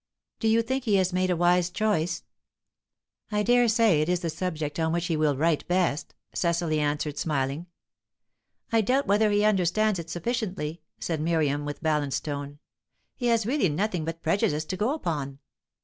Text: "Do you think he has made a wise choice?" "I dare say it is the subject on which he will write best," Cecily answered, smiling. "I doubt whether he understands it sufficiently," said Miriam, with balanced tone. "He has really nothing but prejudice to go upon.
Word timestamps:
"Do 0.39 0.47
you 0.47 0.63
think 0.63 0.85
he 0.85 0.95
has 0.95 1.13
made 1.13 1.29
a 1.29 1.35
wise 1.35 1.69
choice?" 1.69 2.23
"I 3.31 3.43
dare 3.43 3.67
say 3.67 4.01
it 4.01 4.09
is 4.09 4.21
the 4.21 4.31
subject 4.31 4.79
on 4.79 4.91
which 4.91 5.05
he 5.05 5.15
will 5.15 5.37
write 5.37 5.67
best," 5.67 6.15
Cecily 6.33 6.79
answered, 6.79 7.19
smiling. 7.19 7.67
"I 8.71 8.81
doubt 8.81 9.05
whether 9.05 9.29
he 9.29 9.43
understands 9.45 9.99
it 9.99 10.09
sufficiently," 10.09 10.81
said 10.99 11.21
Miriam, 11.21 11.65
with 11.65 11.83
balanced 11.83 12.25
tone. 12.25 12.57
"He 13.15 13.27
has 13.27 13.45
really 13.45 13.69
nothing 13.69 14.03
but 14.03 14.23
prejudice 14.23 14.65
to 14.65 14.75
go 14.75 14.95
upon. 14.95 15.37